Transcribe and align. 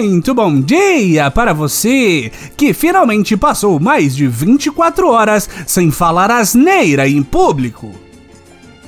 Muito 0.00 0.32
bom 0.32 0.62
dia 0.62 1.30
para 1.30 1.52
você 1.52 2.32
que 2.56 2.72
finalmente 2.72 3.36
passou 3.36 3.78
mais 3.78 4.16
de 4.16 4.26
24 4.26 5.06
horas 5.06 5.46
sem 5.66 5.90
falar 5.90 6.30
asneira 6.30 7.06
em 7.06 7.22
público. 7.22 7.92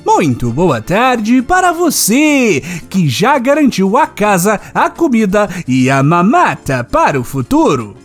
Muito 0.03 0.49
boa 0.49 0.81
tarde 0.81 1.43
para 1.43 1.71
você 1.71 2.63
que 2.89 3.07
já 3.07 3.37
garantiu 3.37 3.95
a 3.95 4.07
casa, 4.07 4.59
a 4.73 4.89
comida 4.89 5.47
e 5.67 5.87
a 5.87 6.01
mamata 6.01 6.83
para 6.83 7.19
o 7.19 7.23
futuro. 7.23 7.95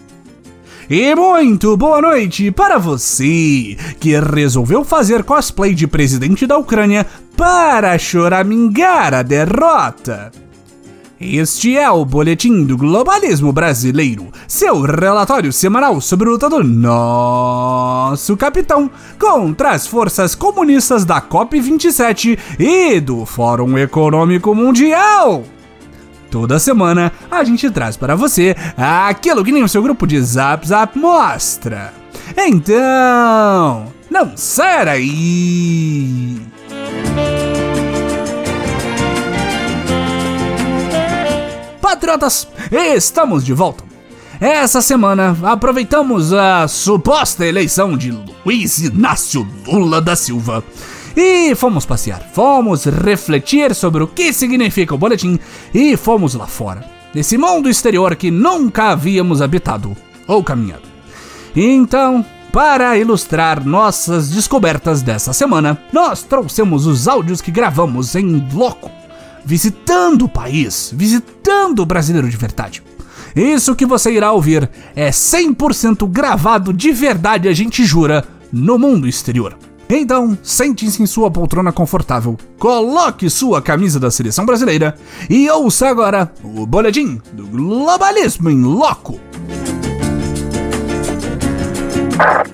E 0.91 1.15
muito 1.15 1.79
boa 1.79 2.03
noite 2.03 2.51
para 2.51 2.77
você 2.77 3.75
que 3.99 4.21
resolveu 4.21 4.85
fazer 4.85 5.25
cosplay 5.25 5.75
de 5.75 5.87
presidente 5.87 6.47
da 6.47 6.59
Ucrânia 6.59 7.07
para 7.35 7.99
choramingar 7.99 9.15
a 9.15 9.23
derrota. 9.23 10.31
Este 11.21 11.77
é 11.77 11.91
o 11.91 12.05
Boletim 12.05 12.63
do 12.63 12.77
Globalismo 12.77 13.53
Brasileiro, 13.53 14.29
seu 14.47 14.83
relatório 14.83 15.53
semanal 15.53 16.01
sobre 16.01 16.29
a 16.29 16.31
luta 16.31 16.49
do 16.49 16.63
nosso 16.63 18.37
capitão 18.37 18.89
contra 19.19 19.73
as 19.73 19.85
forças 19.85 20.37
comunistas 20.37 21.05
da 21.05 21.21
COP27 21.21 22.39
e 22.57 23.01
do 23.01 23.27
Fórum 23.27 23.77
Econômico 23.77 24.55
Mundial. 24.55 25.43
Toda 26.31 26.61
semana 26.61 27.13
a 27.29 27.43
gente 27.43 27.69
traz 27.69 27.97
para 27.97 28.15
você 28.15 28.55
aquilo 28.77 29.45
que 29.45 29.51
nem 29.51 29.65
o 29.65 29.69
seu 29.69 29.83
grupo 29.83 30.07
de 30.07 30.21
Zap 30.23 30.69
Zap 30.69 30.97
mostra. 30.97 31.93
Então, 32.37 33.93
não 34.09 34.37
sai 34.37 34.85
daí! 34.85 36.58
Patriotas, 41.99 42.47
estamos 42.71 43.45
de 43.45 43.53
volta. 43.53 43.83
Essa 44.41 44.81
semana 44.81 45.37
aproveitamos 45.43 46.33
a 46.33 46.69
suposta 46.69 47.45
eleição 47.45 47.97
de 47.97 48.17
Luiz 48.47 48.79
Inácio 48.79 49.45
Lula 49.67 50.01
da 50.01 50.15
Silva 50.15 50.63
e 51.17 51.57
fomos 51.57 51.85
passear, 51.85 52.23
fomos 52.33 52.85
refletir 52.85 53.75
sobre 53.75 54.05
o 54.05 54.07
que 54.07 54.33
significa 54.33 54.95
o 54.95 54.99
boletim 54.99 55.41
e 55.75 55.97
fomos 55.97 56.35
lá 56.35 56.47
fora, 56.47 56.85
nesse 57.13 57.37
mundo 57.37 57.69
exterior 57.69 58.15
que 58.15 58.31
nunca 58.31 58.91
havíamos 58.91 59.43
habitado 59.43 59.97
ou 60.29 60.45
caminhado. 60.45 60.85
Então, 61.57 62.25
para 62.53 62.97
ilustrar 62.97 63.67
nossas 63.67 64.31
descobertas 64.31 65.03
dessa 65.03 65.33
semana, 65.33 65.77
nós 65.93 66.23
trouxemos 66.23 66.87
os 66.87 67.09
áudios 67.09 67.41
que 67.41 67.51
gravamos 67.51 68.15
em 68.15 68.47
loco, 68.55 68.89
visitando 69.49 70.27
o 70.27 70.29
país, 70.29 70.93
visitando 70.95 71.81
o 71.81 71.87
brasileiro 71.87 72.29
de 72.29 72.37
verdade. 72.37 72.83
Isso 73.35 73.75
que 73.75 73.87
você 73.87 74.13
irá 74.13 74.31
ouvir 74.31 74.69
é 74.95 75.09
100% 75.09 76.07
gravado 76.07 76.71
de 76.71 76.93
verdade, 76.93 77.49
a 77.49 77.53
gente 77.55 77.83
jura, 77.83 78.29
no 78.53 78.79
mundo 78.79 79.09
exterior. 79.09 79.57
Então, 79.89 80.37
sente-se 80.43 81.03
em 81.03 81.07
sua 81.07 81.31
poltrona 81.31 81.73
confortável, 81.73 82.37
coloque 82.59 83.31
sua 83.31 83.63
camisa 83.63 83.99
da 83.99 84.11
seleção 84.11 84.45
brasileira 84.45 84.95
e 85.31 85.49
ouça 85.49 85.89
agora 85.89 86.31
o 86.45 86.67
boletim 86.67 87.19
do 87.33 87.47
globalismo 87.47 88.51
em 88.51 88.63
loco. 88.63 89.28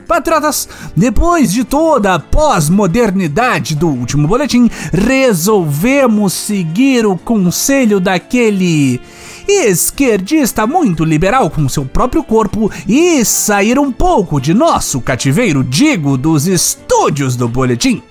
Patriotas, 0.07 0.69
depois 0.97 1.53
de 1.53 1.65
toda 1.65 2.15
a 2.15 2.19
pós-modernidade 2.19 3.75
do 3.75 3.89
último 3.89 4.29
boletim, 4.29 4.71
resolvemos 4.93 6.33
seguir 6.33 7.07
o 7.07 7.17
conselho 7.17 7.99
daquele 7.99 9.01
esquerdista 9.49 10.67
muito 10.67 11.05
liberal 11.05 11.51
com 11.51 11.69
seu 11.69 11.85
próprio 11.85 12.23
corpo 12.23 12.71
e 12.89 13.25
sair 13.25 13.79
um 13.79 13.91
pouco 13.91 14.41
de 14.41 14.55
nosso 14.55 15.01
cativeiro, 15.01 15.65
digo, 15.65 16.17
dos 16.17 16.47
estúdios 16.47 17.37
do 17.37 17.49
boletim. 17.49 18.03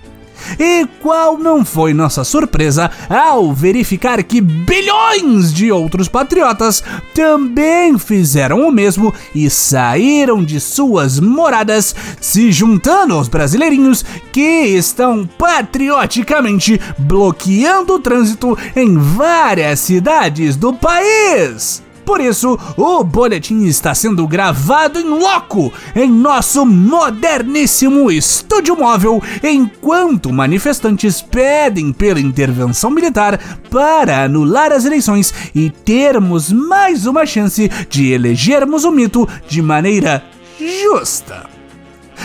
E 0.59 0.85
qual 1.01 1.37
não 1.37 1.63
foi 1.63 1.93
nossa 1.93 2.23
surpresa 2.23 2.89
ao 3.09 3.53
verificar 3.53 4.21
que 4.23 4.41
bilhões 4.41 5.53
de 5.53 5.71
outros 5.71 6.07
patriotas 6.07 6.83
também 7.13 7.97
fizeram 7.97 8.67
o 8.67 8.71
mesmo 8.71 9.13
e 9.33 9.49
saíram 9.49 10.43
de 10.43 10.59
suas 10.59 11.19
moradas, 11.19 11.95
se 12.19 12.51
juntando 12.51 13.13
aos 13.13 13.27
brasileirinhos 13.27 14.03
que 14.31 14.41
estão 14.41 15.27
patrioticamente 15.37 16.79
bloqueando 16.97 17.93
o 17.95 17.99
trânsito 17.99 18.57
em 18.75 18.97
várias 18.97 19.79
cidades 19.79 20.55
do 20.55 20.73
país. 20.73 21.81
Por 22.05 22.19
isso, 22.19 22.59
o 22.77 23.03
boletim 23.03 23.63
está 23.63 23.95
sendo 23.95 24.27
gravado 24.27 24.99
em 24.99 25.07
loco 25.07 25.71
em 25.95 26.09
nosso 26.09 26.65
moderníssimo 26.65 28.11
estúdio 28.11 28.75
móvel, 28.75 29.21
enquanto 29.41 30.33
manifestantes 30.33 31.21
pedem 31.21 31.93
pela 31.93 32.19
intervenção 32.19 32.89
militar 32.89 33.39
para 33.69 34.23
anular 34.23 34.71
as 34.71 34.85
eleições 34.85 35.33
e 35.55 35.69
termos 35.69 36.51
mais 36.51 37.05
uma 37.05 37.25
chance 37.25 37.69
de 37.89 38.11
elegermos 38.11 38.83
o 38.83 38.91
mito 38.91 39.27
de 39.47 39.61
maneira 39.61 40.23
justa. 40.59 41.49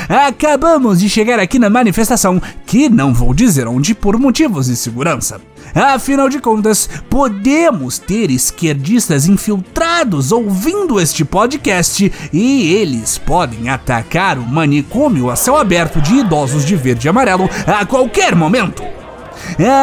Acabamos 0.09 1.01
de 1.01 1.09
chegar 1.09 1.39
aqui 1.39 1.59
na 1.59 1.71
manifestação, 1.71 2.41
que 2.67 2.89
não 2.89 3.13
vou 3.13 3.33
dizer 3.33 3.67
onde 3.67 3.95
por 3.95 4.19
motivos 4.19 4.67
de 4.67 4.77
segurança. 4.77 5.41
Afinal 5.75 6.29
de 6.29 6.41
contas, 6.41 6.89
podemos 7.09 7.99
ter 7.99 8.31
esquerdistas 8.31 9.27
infiltrados 9.27 10.33
ouvindo 10.33 11.01
este 11.01 11.25
podcast 11.25 12.11
e 12.33 12.73
eles 12.75 13.19
podem 13.19 13.69
atacar 13.69 14.39
o 14.39 14.47
manicômio 14.47 15.31
a 15.31 15.37
céu 15.37 15.57
aberto 15.57 16.01
de 16.01 16.15
idosos 16.15 16.65
de 16.65 16.77
verde 16.77 17.07
e 17.07 17.11
amarelo 17.11 17.49
a 17.67 17.85
qualquer 17.85 18.35
momento. 18.35 18.83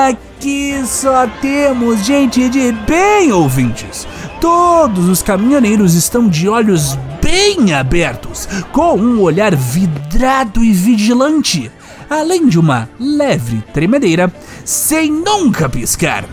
Aqui 0.07 0.81
só 0.85 1.27
temos 1.41 2.05
gente 2.05 2.49
de 2.49 2.71
bem 2.71 3.31
ouvintes. 3.31 4.07
Todos 4.41 5.07
os 5.07 5.21
caminhoneiros 5.23 5.95
estão 5.95 6.27
de 6.27 6.47
olhos 6.47 6.97
bem 7.21 7.73
abertos, 7.73 8.47
com 8.71 8.95
um 8.97 9.21
olhar 9.21 9.55
vidrado 9.55 10.63
e 10.63 10.71
vigilante 10.71 11.71
além 12.09 12.47
de 12.47 12.59
uma 12.59 12.89
leve 12.99 13.63
tremedeira, 13.73 14.31
sem 14.65 15.11
nunca 15.11 15.69
piscar. 15.69 16.25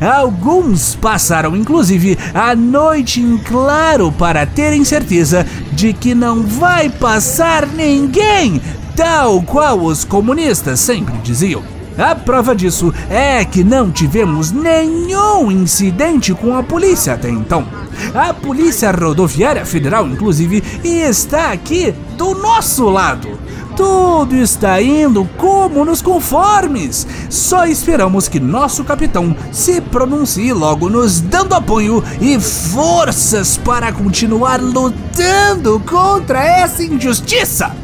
Alguns 0.00 0.94
passaram 0.94 1.56
inclusive 1.56 2.16
a 2.32 2.54
noite 2.54 3.20
em 3.20 3.36
claro 3.38 4.12
para 4.12 4.46
terem 4.46 4.84
certeza 4.84 5.46
de 5.72 5.92
que 5.92 6.14
não 6.14 6.42
vai 6.42 6.88
passar 6.88 7.66
ninguém, 7.66 8.60
tal 8.96 9.42
qual 9.42 9.80
os 9.80 10.04
comunistas 10.04 10.80
sempre 10.80 11.16
diziam. 11.18 11.62
A 11.98 12.14
prova 12.14 12.54
disso 12.54 12.94
é 13.10 13.44
que 13.44 13.64
não 13.64 13.90
tivemos 13.90 14.52
nenhum 14.52 15.50
incidente 15.50 16.32
com 16.32 16.56
a 16.56 16.62
polícia 16.62 17.14
até 17.14 17.28
então. 17.28 17.66
A 18.14 18.32
Polícia 18.32 18.90
Rodoviária 18.90 19.66
Federal, 19.66 20.06
inclusive, 20.06 20.62
está 20.82 21.52
aqui 21.52 21.92
do 22.16 22.34
nosso 22.34 22.88
lado 22.88 23.38
tudo 23.80 24.36
está 24.36 24.82
indo 24.82 25.24
como 25.38 25.86
nos 25.86 26.02
conformes. 26.02 27.06
Só 27.30 27.64
esperamos 27.64 28.28
que 28.28 28.38
nosso 28.38 28.84
capitão 28.84 29.34
se 29.50 29.80
pronuncie 29.80 30.52
logo, 30.52 30.90
nos 30.90 31.18
dando 31.18 31.54
apoio 31.54 32.04
e 32.20 32.38
forças 32.38 33.56
para 33.56 33.90
continuar 33.90 34.60
lutando 34.60 35.80
contra 35.88 36.44
essa 36.44 36.82
injustiça. 36.82 37.74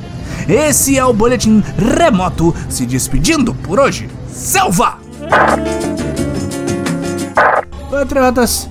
Esse 0.47 0.99
é 0.99 1.05
o 1.07 1.15
boletim 1.15 1.65
remoto 1.79 2.55
se 2.69 2.85
despedindo 2.85 3.55
por 3.55 3.81
hoje. 3.81 4.11
Selva! 4.29 4.99
Patriotas, 7.91 8.69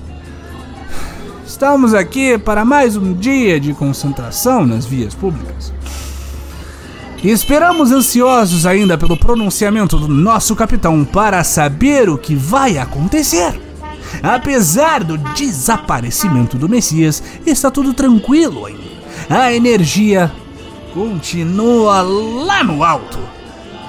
estamos 1.44 1.92
aqui 1.92 2.38
para 2.38 2.64
mais 2.64 2.96
um 2.96 3.12
dia 3.12 3.58
de 3.58 3.74
concentração 3.74 4.64
nas 4.64 4.86
vias 4.86 5.12
públicas. 5.12 5.74
E 7.26 7.30
esperamos 7.32 7.90
ansiosos 7.90 8.64
ainda 8.66 8.96
pelo 8.96 9.16
pronunciamento 9.16 9.96
do 9.96 10.06
nosso 10.06 10.54
capitão 10.54 11.04
para 11.04 11.42
saber 11.42 12.08
o 12.08 12.16
que 12.16 12.36
vai 12.36 12.78
acontecer. 12.78 13.60
Apesar 14.22 15.02
do 15.02 15.18
desaparecimento 15.34 16.56
do 16.56 16.68
Messias, 16.68 17.20
está 17.44 17.68
tudo 17.68 17.92
tranquilo 17.92 18.64
ainda. 18.64 18.80
A 19.28 19.52
energia 19.52 20.30
continua 20.94 22.00
lá 22.00 22.62
no 22.62 22.84
alto. 22.84 23.18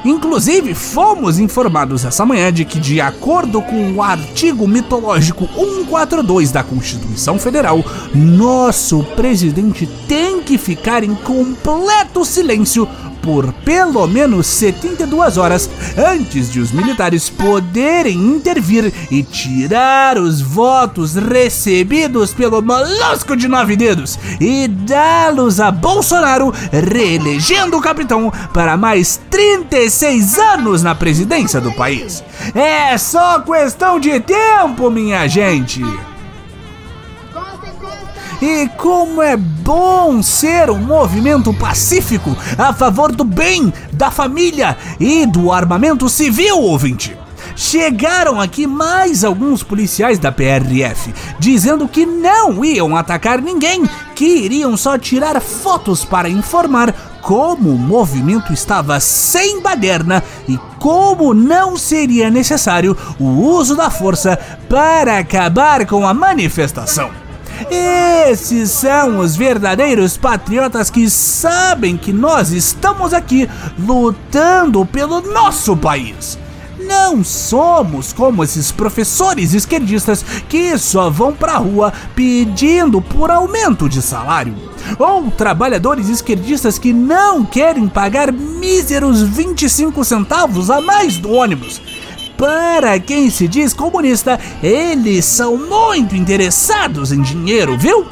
Inclusive, 0.03 0.73
fomos 0.73 1.37
informados 1.37 2.05
essa 2.05 2.25
manhã 2.25 2.51
de 2.51 2.65
que, 2.65 2.79
de 2.79 2.99
acordo 2.99 3.61
com 3.61 3.91
o 3.93 4.01
artigo 4.01 4.67
mitológico 4.67 5.47
142 5.53 6.51
da 6.51 6.63
Constituição 6.63 7.37
Federal, 7.37 7.85
nosso 8.15 9.03
presidente 9.15 9.87
tem 10.07 10.41
que 10.41 10.57
ficar 10.57 11.03
em 11.03 11.13
completo 11.13 12.25
silêncio 12.25 12.87
por 13.27 13.51
pelo 13.51 14.07
menos 14.07 14.47
72 14.47 15.37
horas 15.37 15.69
antes 15.97 16.49
de 16.49 16.61
os 16.61 16.71
militares 16.71 17.29
poderem 17.29 18.15
intervir 18.15 18.93
e 19.11 19.21
tirar 19.21 20.17
os 20.17 20.39
votos 20.39 21.15
recebidos 21.15 22.33
pelo 22.33 22.61
molusco 22.61 23.35
de 23.35 23.49
nove 23.49 23.75
dedos 23.75 24.17
e 24.39 24.69
dá-los 24.69 25.59
a 25.59 25.71
Bolsonaro, 25.71 26.53
reelegendo 26.71 27.75
o 27.75 27.81
capitão 27.81 28.31
para 28.53 28.77
mais 28.77 29.19
36 29.29 30.39
anos 30.39 30.81
na 30.81 30.95
presidência 30.95 31.59
do 31.59 31.73
país. 31.73 32.23
É 32.55 32.97
só 32.97 33.41
questão 33.41 33.99
de 33.99 34.21
tempo, 34.21 34.89
minha 34.89 35.27
gente! 35.27 35.81
E 38.41 38.69
como 38.77 39.21
é 39.21 39.35
bom 39.35 40.21
ser 40.21 40.69
um 40.69 40.77
movimento 40.77 41.51
pacífico 41.53 42.37
a 42.55 42.71
favor 42.71 43.11
do 43.11 43.23
bem, 43.23 43.73
da 43.91 44.11
família 44.11 44.77
e 44.99 45.25
do 45.25 45.51
armamento 45.51 46.07
civil, 46.07 46.59
ouvinte. 46.59 47.17
Chegaram 47.55 48.39
aqui 48.39 48.67
mais 48.67 49.23
alguns 49.23 49.63
policiais 49.63 50.19
da 50.19 50.31
PRF 50.31 51.11
dizendo 51.39 51.87
que 51.87 52.05
não 52.05 52.63
iam 52.63 52.95
atacar 52.95 53.41
ninguém, 53.41 53.83
que 54.13 54.25
iriam 54.25 54.77
só 54.77 54.99
tirar 54.99 55.41
fotos 55.41 56.05
para 56.05 56.29
informar 56.29 56.93
como 57.23 57.71
o 57.71 57.77
movimento 57.77 58.53
estava 58.53 58.99
sem 58.99 59.59
baderna 59.61 60.23
e 60.47 60.59
como 60.77 61.33
não 61.33 61.75
seria 61.75 62.29
necessário 62.29 62.95
o 63.19 63.25
uso 63.25 63.75
da 63.75 63.89
força 63.89 64.37
para 64.69 65.17
acabar 65.17 65.87
com 65.87 66.07
a 66.07 66.13
manifestação. 66.13 67.26
Esses 67.69 68.71
são 68.71 69.19
os 69.19 69.35
verdadeiros 69.35 70.17
patriotas 70.17 70.89
que 70.89 71.09
sabem 71.09 71.97
que 71.97 72.13
nós 72.13 72.51
estamos 72.51 73.13
aqui 73.13 73.49
lutando 73.79 74.85
pelo 74.85 75.21
nosso 75.21 75.75
país. 75.75 76.37
Não 76.79 77.23
somos 77.23 78.13
como 78.13 78.43
esses 78.43 78.71
professores 78.71 79.53
esquerdistas 79.53 80.23
que 80.47 80.77
só 80.77 81.09
vão 81.09 81.33
pra 81.33 81.57
rua 81.57 81.91
pedindo 82.15 83.01
por 83.01 83.31
aumento 83.31 83.89
de 83.89 84.01
salário. 84.01 84.55
Ou 84.99 85.31
trabalhadores 85.31 86.07
esquerdistas 86.07 86.77
que 86.77 86.93
não 86.93 87.43
querem 87.43 87.87
pagar 87.87 88.31
míseros 88.31 89.21
25 89.21 90.05
centavos 90.05 90.69
a 90.69 90.79
mais 90.79 91.17
do 91.17 91.31
ônibus 91.31 91.81
para 92.37 92.99
quem 92.99 93.29
se 93.31 93.47
diz 93.47 93.73
comunista, 93.73 94.39
eles 94.61 95.25
são 95.25 95.57
muito 95.57 96.15
interessados 96.15 97.11
em 97.11 97.21
dinheiro, 97.21 97.75
viu? 97.77 98.05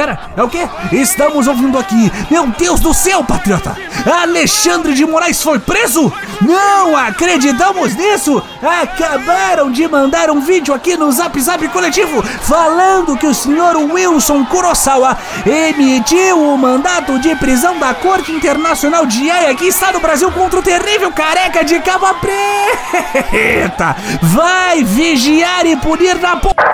Pera, 0.00 0.18
é 0.34 0.42
o 0.42 0.48
quê? 0.48 0.66
Estamos 0.92 1.46
ouvindo 1.46 1.78
aqui. 1.78 2.10
Meu 2.30 2.46
Deus 2.46 2.80
do 2.80 2.94
céu, 2.94 3.22
patriota! 3.22 3.76
Alexandre 4.10 4.94
de 4.94 5.04
Moraes 5.04 5.42
foi 5.42 5.58
preso? 5.58 6.10
Não 6.40 6.96
acreditamos 6.96 7.94
nisso! 7.94 8.42
Acabaram 8.62 9.70
de 9.70 9.86
mandar 9.86 10.30
um 10.30 10.40
vídeo 10.40 10.72
aqui 10.72 10.96
no 10.96 11.12
Zap 11.12 11.38
Zap 11.38 11.68
Coletivo 11.68 12.22
falando 12.22 13.14
que 13.14 13.26
o 13.26 13.34
senhor 13.34 13.76
Wilson 13.76 14.42
Kurosawa 14.46 15.18
emitiu 15.44 16.50
o 16.50 16.56
mandato 16.56 17.18
de 17.18 17.36
prisão 17.36 17.78
da 17.78 17.92
Corte 17.92 18.32
Internacional 18.32 19.04
de 19.04 19.30
Haia 19.30 19.54
que 19.54 19.66
está 19.66 19.92
no 19.92 20.00
Brasil 20.00 20.32
contra 20.32 20.60
o 20.60 20.62
terrível 20.62 21.12
careca 21.12 21.62
de 21.62 21.78
cava 21.80 22.14
preta! 22.14 23.94
Vai 24.22 24.82
vigiar 24.82 25.66
e 25.66 25.76
punir 25.76 26.18
na 26.18 26.36
porra! 26.36 26.69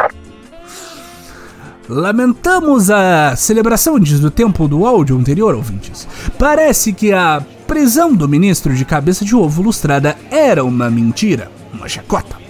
Lamentamos 1.89 2.91
a 2.91 3.37
celebração 3.37 3.99
do 3.99 4.31
tempo 4.31 4.67
do 4.67 4.87
áudio 4.87 5.17
anterior, 5.17 5.55
ouvintes. 5.55 6.07
Parece 6.39 6.93
que 6.93 7.13
a 7.13 7.45
prisão 7.67 8.15
do 8.15 8.29
ministro 8.29 8.75
de 8.75 8.85
cabeça 8.85 9.25
de 9.25 9.37
ovo 9.37 9.63
lustrada 9.63 10.17
era 10.31 10.65
uma 10.65 10.91
mentira, 10.91 11.51
uma 11.73 11.89
chacota. 11.89 12.46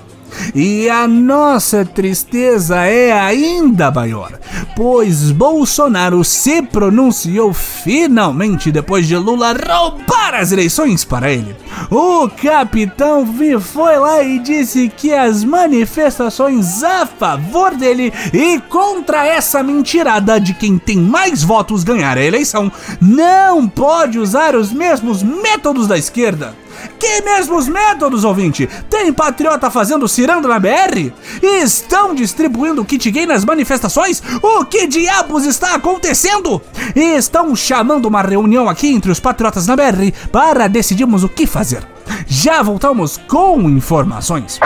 E 0.54 0.88
a 0.88 1.06
nossa 1.06 1.84
tristeza 1.84 2.84
é 2.84 3.12
ainda 3.12 3.90
maior, 3.90 4.32
pois 4.74 5.30
Bolsonaro 5.30 6.24
se 6.24 6.62
pronunciou 6.62 7.52
finalmente 7.52 8.70
depois 8.70 9.06
de 9.06 9.16
Lula 9.16 9.52
roubar 9.52 10.34
as 10.34 10.52
eleições 10.52 11.04
para 11.04 11.30
ele. 11.30 11.56
O 11.90 12.28
capitão 12.28 13.26
foi 13.60 13.98
lá 13.98 14.22
e 14.22 14.38
disse 14.38 14.88
que 14.88 15.12
as 15.12 15.44
manifestações 15.44 16.82
a 16.82 17.06
favor 17.06 17.74
dele 17.74 18.12
e 18.32 18.60
contra 18.60 19.26
essa 19.26 19.62
mentirada 19.62 20.40
de 20.40 20.54
quem 20.54 20.78
tem 20.78 20.98
mais 20.98 21.42
votos 21.42 21.84
ganhar 21.84 22.16
a 22.16 22.24
eleição 22.24 22.70
não 23.00 23.68
pode 23.68 24.18
usar 24.18 24.54
os 24.54 24.72
mesmos 24.72 25.22
métodos 25.22 25.86
da 25.86 25.98
esquerda. 25.98 26.54
Que 26.98 27.22
mesmos 27.22 27.68
métodos, 27.68 28.24
ouvinte? 28.24 28.68
Tem 28.88 29.12
patriota 29.12 29.70
fazendo 29.70 30.08
ciranda 30.08 30.48
na 30.48 30.58
BR? 30.58 31.12
Estão 31.42 32.14
distribuindo 32.14 32.84
kit 32.84 33.10
gay 33.10 33.26
nas 33.26 33.44
manifestações? 33.44 34.22
O 34.42 34.64
que 34.64 34.86
diabos 34.86 35.44
está 35.44 35.74
acontecendo? 35.74 36.60
Estão 36.94 37.54
chamando 37.54 38.06
uma 38.06 38.22
reunião 38.22 38.68
aqui 38.68 38.88
entre 38.88 39.10
os 39.10 39.20
patriotas 39.20 39.66
na 39.66 39.76
BR 39.76 40.12
para 40.30 40.68
decidirmos 40.68 41.24
o 41.24 41.28
que 41.28 41.46
fazer. 41.46 41.86
Já 42.26 42.62
voltamos 42.62 43.16
com 43.28 43.60
informações. 43.62 44.58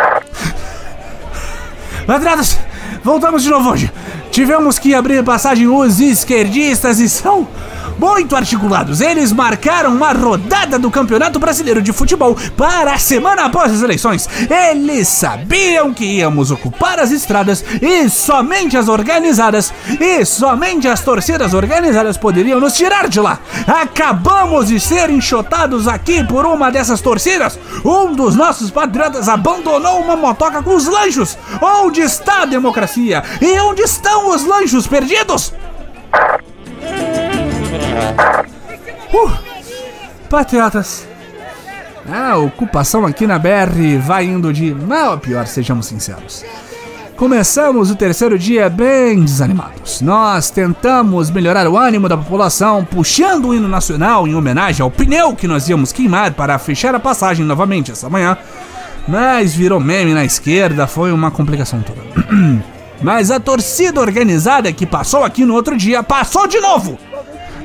Patriotas, 2.07 2.59
voltamos 3.05 3.43
de 3.43 3.51
novo 3.51 3.71
hoje. 3.71 3.93
Tivemos 4.31 4.79
que 4.79 4.95
abrir 4.95 5.25
passagem 5.25 5.67
os 5.67 6.01
esquerdistas 6.01 7.01
e 7.01 7.09
são 7.09 7.47
muito 8.01 8.35
articulados. 8.35 9.03
Eles 9.03 9.31
marcaram 9.31 9.93
uma 9.93 10.13
rodada 10.13 10.79
do 10.79 10.91
Campeonato 10.91 11.39
Brasileiro 11.39 11.83
de 11.83 11.93
Futebol 11.93 12.35
para 12.57 12.95
a 12.95 12.99
semana 12.99 13.45
após 13.45 13.71
as 13.71 13.83
eleições. 13.83 14.27
Eles 14.49 15.07
sabiam 15.07 15.93
que 15.93 16.07
íamos 16.07 16.51
ocupar 16.51 16.99
as 16.99 17.11
estradas 17.11 17.63
e 17.83 18.09
somente 18.09 18.75
as 18.75 18.89
organizadas 18.89 19.71
e 20.01 20.25
somente 20.25 20.89
as 20.89 21.03
torcidas 21.03 21.53
organizadas 21.53 22.17
poderiam 22.17 22.59
nos 22.59 22.73
tirar 22.73 23.07
de 23.07 23.21
lá. 23.21 23.39
Acabamos 23.67 24.69
de 24.69 24.81
ser 24.81 25.11
enxotados 25.11 25.87
aqui 25.87 26.25
por 26.25 26.47
uma 26.47 26.71
dessas 26.71 27.03
torcidas. 27.03 27.59
Um 27.85 28.15
dos 28.15 28.35
nossos 28.35 28.71
patriotas 28.71 29.29
abandonou 29.29 30.01
uma 30.01 30.17
motoca 30.17 30.63
com 30.63 30.75
os 30.75 30.87
lanchos. 30.87 31.37
Onde 31.61 32.01
está 32.01 32.43
a 32.43 32.47
democracia? 32.47 33.23
E 33.43 33.61
onde 33.61 33.83
estão 33.83 34.31
os 34.31 34.47
lanchos 34.47 34.87
perdidos? 34.87 35.53
Uh, 39.13 39.31
patriotas, 40.29 41.07
a 42.09 42.37
ocupação 42.37 43.05
aqui 43.05 43.27
na 43.27 43.39
BR 43.39 43.99
vai 44.01 44.25
indo 44.25 44.53
de 44.53 44.75
mal 44.75 45.15
a 45.15 45.17
pior, 45.19 45.47
sejamos 45.47 45.87
sinceros. 45.87 46.45
Começamos 47.17 47.91
o 47.91 47.97
terceiro 47.97 48.39
dia 48.39 48.71
bem 48.71 49.23
desanimados. 49.23 50.01
Nós 50.01 50.51
tentamos 50.51 51.31
melhorar 51.31 51.69
o 51.69 51.77
ânimo 51.77 52.09
da 52.09 52.17
população, 52.17 52.83
puxando 52.83 53.49
o 53.49 53.55
hino 53.55 53.69
nacional 53.69 54.27
em 54.27 54.35
homenagem 54.35 54.83
ao 54.83 54.91
pneu 54.91 55.37
que 55.37 55.47
nós 55.47 55.69
íamos 55.69 55.93
queimar 55.93 56.33
para 56.33 56.59
fechar 56.59 56.95
a 56.95 57.01
passagem 57.01 57.45
novamente 57.45 57.91
essa 57.91 58.09
manhã. 58.09 58.39
Mas 59.07 59.55
virou 59.55 59.79
meme 59.79 60.15
na 60.15 60.25
esquerda, 60.25 60.87
foi 60.87 61.13
uma 61.13 61.31
complicação 61.31 61.83
toda. 61.83 62.01
Mas 63.03 63.31
a 63.31 63.41
torcida 63.41 64.01
organizada 64.01 64.73
que 64.73 64.87
passou 64.87 65.25
aqui 65.25 65.45
no 65.45 65.55
outro 65.55 65.77
dia 65.77 66.03
passou 66.03 66.47
de 66.47 66.61
novo! 66.61 66.99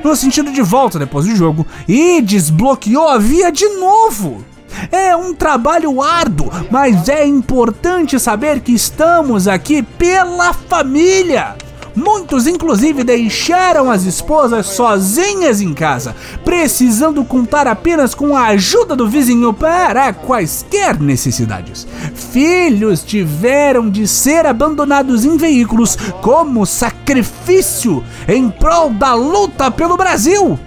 No 0.06 0.14
sentido 0.14 0.52
de 0.52 0.62
volta 0.62 1.00
depois 1.00 1.26
do 1.26 1.34
jogo 1.34 1.66
e 1.88 2.22
desbloqueou 2.22 3.08
a 3.08 3.18
via 3.18 3.50
de 3.50 3.68
novo. 3.70 4.44
É 4.92 5.16
um 5.16 5.34
trabalho 5.34 6.00
árduo, 6.00 6.48
mas 6.70 7.08
é 7.08 7.26
importante 7.26 8.20
saber 8.20 8.60
que 8.60 8.72
estamos 8.72 9.48
aqui 9.48 9.82
pela 9.82 10.52
família. 10.52 11.56
Muitos, 11.96 12.46
inclusive, 12.46 13.02
deixaram 13.02 13.90
as 13.90 14.04
esposas 14.04 14.66
sozinhas 14.66 15.62
em 15.62 15.72
casa, 15.72 16.14
precisando 16.44 17.24
contar 17.24 17.66
apenas 17.66 18.14
com 18.14 18.36
a 18.36 18.48
ajuda 18.48 18.94
do 18.94 19.08
vizinho 19.08 19.50
para 19.54 20.12
quaisquer 20.12 21.00
necessidades. 21.00 21.86
Filhos 22.14 23.02
tiveram 23.02 23.88
de 23.88 24.06
ser 24.06 24.44
abandonados 24.44 25.24
em 25.24 25.38
veículos 25.38 25.96
como 26.20 26.66
sacrifício 26.66 28.04
em 28.28 28.50
prol 28.50 28.90
da 28.90 29.14
luta 29.14 29.70
pelo 29.70 29.96
Brasil. 29.96 30.58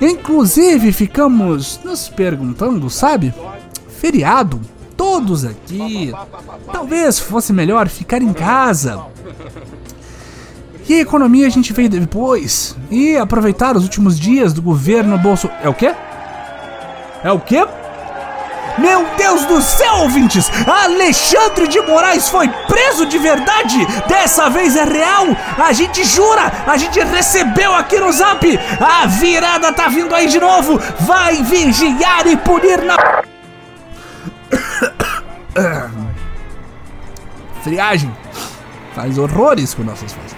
Inclusive, 0.00 0.92
ficamos 0.92 1.78
nos 1.84 2.08
perguntando, 2.08 2.88
sabe? 2.88 3.34
Feriado, 4.00 4.60
todos 4.96 5.44
aqui. 5.44 6.12
Talvez 6.72 7.18
fosse 7.18 7.52
melhor 7.52 7.88
ficar 7.88 8.22
em 8.22 8.32
casa. 8.32 9.04
E 10.88 10.94
a 10.94 11.00
economia 11.00 11.46
a 11.46 11.50
gente 11.50 11.72
veio 11.72 11.90
depois. 11.90 12.74
E 12.90 13.16
aproveitar 13.16 13.76
os 13.76 13.82
últimos 13.82 14.18
dias 14.18 14.54
do 14.54 14.62
governo 14.62 15.18
Bolso. 15.18 15.50
É 15.62 15.68
o 15.68 15.74
quê? 15.74 15.94
É 17.22 17.30
o 17.30 17.38
quê? 17.38 17.66
Meu 18.78 19.04
Deus 19.16 19.44
do 19.44 19.60
céu, 19.60 19.94
ouvintes! 20.02 20.48
Alexandre 20.66 21.66
de 21.66 21.80
Moraes 21.80 22.28
foi 22.28 22.48
preso 22.68 23.06
de 23.06 23.18
verdade! 23.18 23.84
Dessa 24.06 24.48
vez 24.48 24.76
é 24.76 24.84
real! 24.84 25.26
A 25.58 25.72
gente 25.72 26.04
jura! 26.04 26.52
A 26.64 26.76
gente 26.76 27.00
recebeu 27.00 27.74
aqui 27.74 27.98
no 27.98 28.12
zap! 28.12 28.46
A 28.80 29.06
virada 29.06 29.72
tá 29.72 29.88
vindo 29.88 30.14
aí 30.14 30.28
de 30.28 30.38
novo! 30.38 30.80
Vai 31.00 31.42
vigiar 31.42 32.24
e 32.28 32.36
punir 32.36 32.84
na. 32.84 32.96
Friagem 37.64 38.14
faz 38.94 39.18
horrores 39.18 39.74
com 39.74 39.82
nossas 39.82 40.12
forças. 40.12 40.37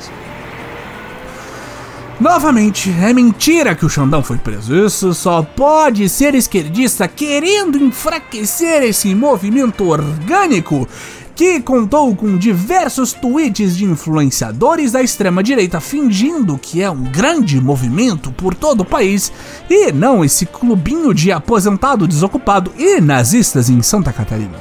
Novamente, 2.21 2.95
é 3.01 3.15
mentira 3.15 3.75
que 3.75 3.87
o 3.87 3.89
Xandão 3.89 4.23
foi 4.23 4.37
preso. 4.37 4.77
Isso 4.77 5.15
só 5.15 5.43
pode 5.43 6.07
ser 6.07 6.35
esquerdista 6.35 7.09
querendo 7.09 7.79
enfraquecer 7.79 8.83
esse 8.83 9.15
movimento 9.15 9.89
orgânico 9.89 10.87
que 11.35 11.63
contou 11.63 12.15
com 12.15 12.37
diversos 12.37 13.15
tweets 13.15 13.75
de 13.75 13.87
influenciadores 13.87 14.93
da 14.93 15.03
extrema-direita 15.03 15.81
fingindo 15.81 16.59
que 16.59 16.83
é 16.83 16.91
um 16.91 17.05
grande 17.05 17.59
movimento 17.59 18.31
por 18.33 18.55
todo 18.55 18.83
o 18.83 18.85
país 18.85 19.33
e 19.71 19.91
não 19.91 20.23
esse 20.23 20.45
clubinho 20.45 21.15
de 21.15 21.33
aposentado 21.33 22.07
desocupado 22.07 22.71
e 22.77 23.01
nazistas 23.01 23.71
em 23.71 23.81
Santa 23.81 24.13
Catarina. 24.13 24.59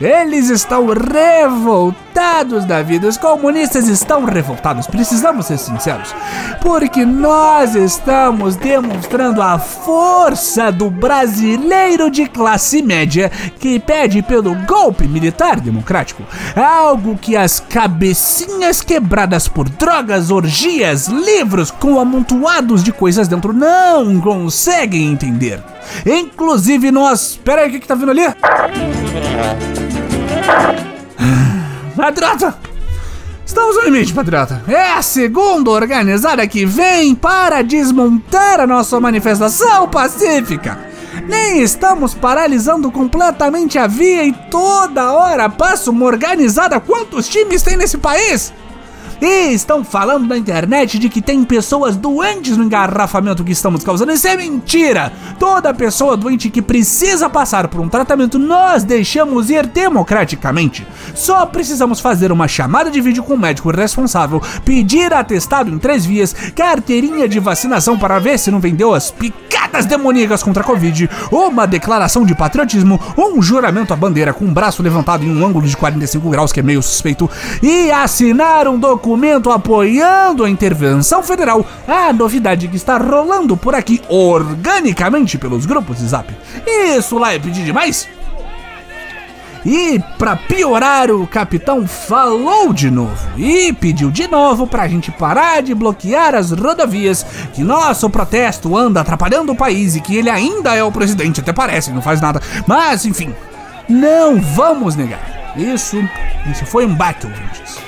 Eles 0.00 0.48
estão 0.48 0.86
revoltados 0.86 2.64
da 2.64 2.82
vida. 2.82 3.08
Os 3.08 3.16
comunistas 3.16 3.88
estão 3.88 4.24
revoltados. 4.24 4.86
Precisamos 4.86 5.46
ser 5.46 5.58
sinceros. 5.58 6.14
Porque 6.62 7.04
nós 7.04 7.74
estamos 7.74 8.54
demonstrando 8.54 9.42
a 9.42 9.58
força 9.58 10.70
do 10.70 10.88
brasileiro 10.88 12.10
de 12.10 12.26
classe 12.26 12.80
média 12.80 13.30
que 13.58 13.80
pede 13.80 14.22
pelo 14.22 14.54
golpe 14.66 15.08
militar 15.08 15.58
democrático. 15.58 16.22
Algo 16.54 17.18
que 17.18 17.36
as 17.36 17.58
cabecinhas 17.58 18.80
quebradas 18.80 19.48
por 19.48 19.68
drogas, 19.68 20.30
orgias, 20.30 21.08
livros 21.08 21.72
com 21.72 21.98
amontoados 21.98 22.84
de 22.84 22.92
coisas 22.92 23.26
dentro 23.26 23.52
não 23.52 24.20
conseguem 24.20 25.10
entender. 25.10 25.60
Inclusive 26.06 26.92
nós. 26.92 27.38
Pera 27.44 27.62
aí, 27.62 27.68
o 27.68 27.72
que, 27.72 27.80
que 27.80 27.88
tá 27.88 27.94
vindo 27.96 28.10
ali? 28.10 28.22
Patriota! 31.96 32.54
Estamos 33.44 33.76
no 33.76 33.82
limite, 33.82 34.12
patriota. 34.12 34.62
É 34.68 34.92
a 34.92 35.02
segunda 35.02 35.70
organizada 35.70 36.46
que 36.46 36.66
vem 36.66 37.14
para 37.14 37.62
desmontar 37.62 38.60
a 38.60 38.66
nossa 38.66 39.00
manifestação 39.00 39.88
pacífica. 39.88 40.78
Nem 41.26 41.62
estamos 41.62 42.14
paralisando 42.14 42.90
completamente 42.90 43.78
a 43.78 43.86
via 43.86 44.24
e 44.24 44.32
toda 44.50 45.12
hora 45.12 45.48
passa 45.48 45.90
uma 45.90 46.04
organizada. 46.04 46.78
Quantos 46.78 47.28
times 47.28 47.62
tem 47.62 47.76
nesse 47.76 47.98
país? 47.98 48.52
E 49.20 49.52
estão 49.52 49.82
falando 49.82 50.28
na 50.28 50.38
internet 50.38 50.96
de 50.96 51.08
que 51.08 51.20
tem 51.20 51.42
pessoas 51.42 51.96
doentes 51.96 52.56
no 52.56 52.62
engarrafamento 52.62 53.42
que 53.42 53.50
estamos 53.50 53.82
causando. 53.82 54.12
Isso 54.12 54.28
é 54.28 54.36
mentira! 54.36 55.12
Toda 55.40 55.74
pessoa 55.74 56.16
doente 56.16 56.48
que 56.48 56.62
precisa 56.62 57.28
passar 57.28 57.66
por 57.66 57.80
um 57.80 57.88
tratamento, 57.88 58.38
nós 58.38 58.84
deixamos 58.84 59.50
ir 59.50 59.66
democraticamente. 59.66 60.86
Só 61.16 61.44
precisamos 61.46 61.98
fazer 61.98 62.30
uma 62.30 62.46
chamada 62.46 62.90
de 62.90 63.00
vídeo 63.00 63.24
com 63.24 63.34
o 63.34 63.38
médico 63.38 63.70
responsável, 63.72 64.40
pedir 64.64 65.12
atestado 65.12 65.68
em 65.68 65.78
três 65.78 66.06
vias, 66.06 66.32
carteirinha 66.54 67.28
de 67.28 67.40
vacinação 67.40 67.98
para 67.98 68.20
ver 68.20 68.38
se 68.38 68.52
não 68.52 68.60
vendeu 68.60 68.94
as 68.94 69.10
picadas 69.10 69.84
demoníacas 69.84 70.42
contra 70.42 70.62
a 70.62 70.66
Covid, 70.66 71.10
uma 71.32 71.66
declaração 71.66 72.24
de 72.24 72.34
patriotismo, 72.34 73.00
um 73.16 73.42
juramento 73.42 73.92
à 73.92 73.96
bandeira 73.96 74.32
com 74.32 74.44
o 74.44 74.52
braço 74.52 74.82
levantado 74.82 75.24
em 75.24 75.30
um 75.30 75.44
ângulo 75.44 75.66
de 75.66 75.76
45 75.76 76.30
graus 76.30 76.52
que 76.52 76.60
é 76.60 76.62
meio 76.62 76.82
suspeito, 76.82 77.28
e 77.60 77.90
assinar 77.90 78.68
um 78.68 78.78
documento 78.78 79.07
documento 79.08 79.50
apoiando 79.50 80.44
a 80.44 80.50
intervenção 80.50 81.22
federal, 81.22 81.64
a 81.86 82.12
novidade 82.12 82.68
que 82.68 82.76
está 82.76 82.98
rolando 82.98 83.56
por 83.56 83.74
aqui 83.74 84.02
organicamente 84.06 85.38
pelos 85.38 85.64
grupos 85.64 85.96
de 85.96 86.08
zap. 86.08 86.30
Isso 86.66 87.16
lá 87.16 87.32
é 87.32 87.38
pedir 87.38 87.64
demais? 87.64 88.06
E 89.64 89.98
para 90.18 90.36
piorar, 90.36 91.10
o 91.10 91.26
capitão 91.26 91.88
falou 91.88 92.70
de 92.72 92.90
novo 92.90 93.16
e 93.38 93.72
pediu 93.72 94.10
de 94.10 94.28
novo 94.28 94.66
pra 94.66 94.86
gente 94.86 95.10
parar 95.10 95.62
de 95.62 95.74
bloquear 95.74 96.34
as 96.34 96.50
rodovias, 96.50 97.24
que 97.54 97.64
nosso 97.64 98.10
protesto 98.10 98.76
anda 98.76 99.00
atrapalhando 99.00 99.52
o 99.52 99.56
país 99.56 99.96
e 99.96 100.00
que 100.00 100.16
ele 100.16 100.28
ainda 100.28 100.74
é 100.74 100.84
o 100.84 100.92
presidente, 100.92 101.40
até 101.40 101.52
parece, 101.52 101.90
não 101.92 102.02
faz 102.02 102.20
nada. 102.20 102.42
Mas 102.66 103.06
enfim, 103.06 103.34
não 103.88 104.38
vamos 104.38 104.94
negar. 104.94 105.54
Isso, 105.56 105.96
isso 106.50 106.66
foi 106.66 106.84
um 106.84 106.94
baque, 106.94 107.26
ouvintes. 107.26 107.87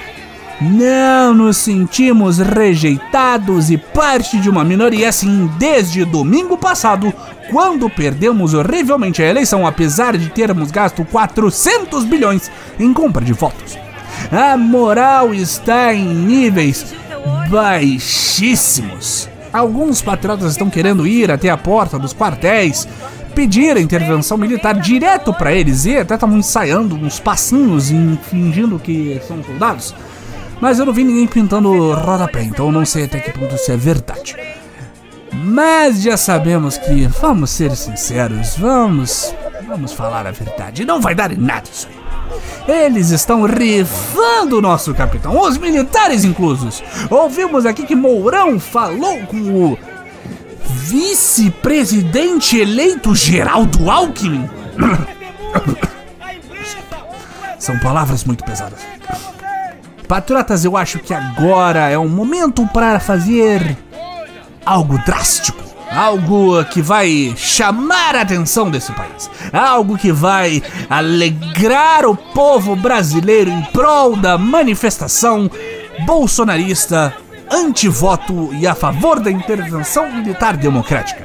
Não 0.60 1.32
nos 1.32 1.56
sentimos 1.56 2.36
rejeitados 2.38 3.70
e 3.70 3.78
parte 3.78 4.38
de 4.38 4.50
uma 4.50 4.62
minoria 4.62 5.08
assim 5.08 5.50
desde 5.58 6.04
domingo 6.04 6.54
passado, 6.58 7.10
quando 7.50 7.88
perdemos 7.88 8.52
horrivelmente 8.52 9.22
a 9.22 9.26
eleição, 9.26 9.66
apesar 9.66 10.18
de 10.18 10.28
termos 10.28 10.70
gasto 10.70 11.02
400 11.02 12.04
bilhões 12.04 12.50
em 12.78 12.92
compra 12.92 13.24
de 13.24 13.32
votos. 13.32 13.78
A 14.30 14.54
moral 14.58 15.32
está 15.32 15.94
em 15.94 16.04
níveis 16.04 16.94
baixíssimos. 17.48 19.30
Alguns 19.50 20.02
patriotas 20.02 20.52
estão 20.52 20.68
querendo 20.68 21.06
ir 21.06 21.30
até 21.30 21.48
a 21.48 21.56
porta 21.56 21.98
dos 21.98 22.12
quartéis, 22.12 22.86
pedir 23.34 23.78
a 23.78 23.80
intervenção 23.80 24.36
militar 24.36 24.74
direto 24.74 25.32
para 25.32 25.52
eles 25.54 25.86
e 25.86 25.96
até 25.96 26.14
estão 26.14 26.36
ensaiando 26.36 26.96
uns 26.96 27.18
passinhos 27.18 27.90
e 27.90 28.18
fingindo 28.28 28.78
que 28.78 29.20
são 29.26 29.42
soldados. 29.42 29.94
Mas 30.60 30.78
eu 30.78 30.86
não 30.86 30.92
vi 30.92 31.04
ninguém 31.04 31.26
pintando 31.26 31.92
rodapé, 31.92 32.42
então 32.42 32.70
não 32.70 32.84
sei 32.84 33.04
até 33.04 33.18
que 33.18 33.32
ponto 33.32 33.54
isso 33.54 33.72
é 33.72 33.76
verdade. 33.76 34.36
Mas 35.32 36.02
já 36.02 36.16
sabemos 36.16 36.76
que, 36.76 37.06
vamos 37.06 37.50
ser 37.50 37.74
sinceros, 37.76 38.56
vamos. 38.56 39.34
Vamos 39.66 39.92
falar 39.92 40.26
a 40.26 40.32
verdade. 40.32 40.84
Não 40.84 41.00
vai 41.00 41.14
dar 41.14 41.32
em 41.32 41.36
nada 41.36 41.68
isso 41.72 41.88
aí. 41.88 42.00
Eles 42.68 43.10
estão 43.10 43.44
rifando 43.44 44.58
o 44.58 44.60
nosso 44.60 44.94
capitão, 44.94 45.40
os 45.40 45.56
militares 45.56 46.24
inclusos. 46.24 46.82
Ouvimos 47.08 47.66
aqui 47.66 47.86
que 47.86 47.96
Mourão 47.96 48.60
falou 48.60 49.18
com 49.26 49.36
o 49.36 49.78
vice-presidente 50.90 52.58
eleito 52.58 53.14
Geraldo 53.14 53.90
Alckmin. 53.90 54.48
São 57.58 57.78
palavras 57.78 58.24
muito 58.24 58.44
pesadas. 58.44 58.80
Patriotas, 60.10 60.64
eu 60.64 60.76
acho 60.76 60.98
que 60.98 61.14
agora 61.14 61.88
é 61.88 61.96
um 61.96 62.08
momento 62.08 62.66
para 62.66 62.98
fazer 62.98 63.78
algo 64.66 64.98
drástico. 65.04 65.62
Algo 65.88 66.64
que 66.64 66.82
vai 66.82 67.32
chamar 67.36 68.16
a 68.16 68.22
atenção 68.22 68.68
desse 68.68 68.90
país. 68.90 69.30
Algo 69.52 69.96
que 69.96 70.10
vai 70.10 70.64
alegrar 70.88 72.06
o 72.06 72.16
povo 72.16 72.74
brasileiro 72.74 73.52
em 73.52 73.62
prol 73.66 74.16
da 74.16 74.36
manifestação 74.36 75.48
bolsonarista, 76.04 77.14
anti-voto 77.48 78.52
e 78.54 78.66
a 78.66 78.74
favor 78.74 79.20
da 79.20 79.30
intervenção 79.30 80.10
militar 80.10 80.56
democrática. 80.56 81.24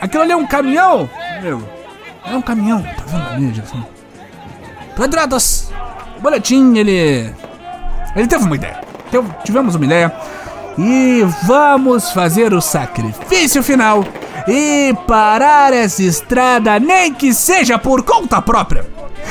Aquilo 0.00 0.22
ali 0.22 0.30
é 0.30 0.36
um 0.36 0.46
caminhão, 0.46 1.10
meu. 1.42 1.68
É 2.24 2.36
um 2.36 2.42
caminhão, 2.42 2.80
tá 2.80 3.02
vendo 3.08 3.28
ali, 3.28 3.50
direção? 3.50 3.84
Patriotas, 4.96 5.72
boletim, 6.20 6.76
ele. 6.76 7.32
Ele 8.16 8.26
teve 8.26 8.44
uma 8.44 8.56
ideia. 8.56 8.80
Tivemos 9.44 9.74
uma 9.74 9.84
ideia. 9.84 10.12
E 10.76 11.24
vamos 11.44 12.10
fazer 12.10 12.52
o 12.52 12.60
sacrifício 12.60 13.62
final 13.62 14.04
e 14.48 14.94
parar 15.06 15.72
essa 15.72 16.02
estrada, 16.02 16.80
nem 16.80 17.14
que 17.14 17.32
seja 17.32 17.78
por 17.78 18.02
conta 18.02 18.42
própria. 18.42 18.84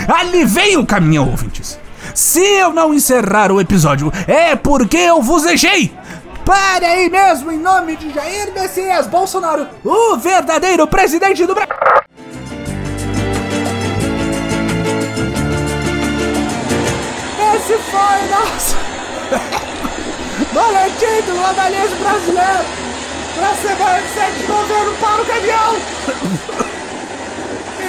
Ali 0.08 0.46
vem 0.46 0.78
o 0.78 0.86
caminhão, 0.86 1.30
ouvintes. 1.30 1.80
Se 2.14 2.40
eu 2.40 2.72
não 2.72 2.94
encerrar 2.94 3.52
o 3.52 3.60
episódio, 3.60 4.12
é 4.28 4.56
porque 4.56 4.98
eu 4.98 5.22
vos 5.22 5.44
deixei. 5.44 5.92
Pare 6.46 6.86
aí 6.86 7.10
mesmo, 7.10 7.52
em 7.52 7.60
nome 7.60 7.96
de 7.96 8.14
Jair 8.14 8.54
Messias 8.54 9.08
Bolsonaro, 9.08 9.68
o 9.84 10.18
verdadeiro 10.18 10.86
presidente 10.88 11.46
do 11.46 11.56
Brasil. 11.56 12.03
Boletim 20.54 21.22
do 21.26 21.36
jornalismo 21.36 21.96
brasileiro 21.98 22.66
para 23.36 23.56
semana 23.56 24.02
de 24.02 24.08
7 24.14 24.32
de 24.38 24.48
novembro 24.48 24.94
para 25.02 25.22
o 25.22 25.26
caminhão. 25.26 25.76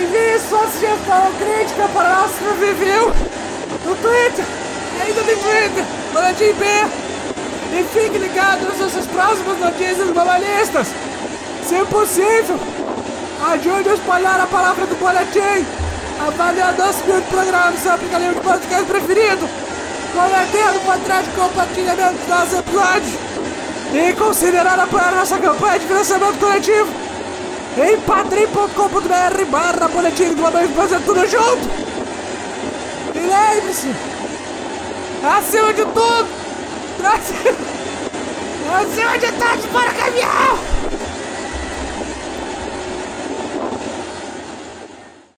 Envie 0.01 0.39
sua 0.49 0.67
sugestão 0.69 1.33
crítica 1.39 1.89
para 1.93 2.09
nosso 2.09 2.35
review 2.59 3.13
no 3.85 3.95
Twitter, 3.97 4.45
ainda 5.01 5.23
tem 5.23 5.37
Twitter, 5.37 5.85
boletim 6.13 6.53
B. 6.55 6.65
E 7.77 7.85
fique 7.93 8.19
ligado 8.19 8.69
nas 8.69 8.79
nossas 8.79 9.07
próximas 9.07 9.59
notícias 9.59 10.11
globalistas. 10.11 10.89
Se 11.67 11.85
possível, 11.87 12.59
ajude 13.53 13.89
a 13.89 13.95
espalhar 13.95 14.41
a 14.41 14.47
palavra 14.47 14.87
do 14.87 14.95
boletim, 14.97 15.67
nosso 16.79 17.05
mil 17.05 17.21
programa 17.23 17.77
seu 17.77 17.93
aplicativo 17.93 18.35
de 18.35 18.41
podcast 18.41 18.85
preferido, 18.87 19.49
cometendo 20.15 20.77
o 20.79 21.23
de 21.23 21.31
compartilhamento 21.37 22.19
dos 22.19 22.29
nossos 22.29 22.59
episódios 22.59 23.15
e 23.93 24.13
considerar 24.15 24.79
apoiar 24.79 25.15
nossa 25.15 25.39
campanha 25.39 25.79
de 25.79 25.87
financiamento 25.87 26.39
coletivo 26.39 26.89
em 27.77 28.01
padrim.com.br 28.01 29.45
barra 29.51 29.89
boletim 29.89 30.35
do 30.35 30.43
momento 30.43 30.75
fazendo 30.75 31.05
tudo 31.05 31.27
junto. 31.29 31.69
E 33.15 33.19
lembre-se, 33.19 33.95
acima 35.23 35.73
de 35.73 35.85
tudo, 35.85 36.29
acima 38.81 39.19
de 39.19 39.27
tudo, 39.27 39.73
para 39.73 39.93
caminhar! 39.93 40.74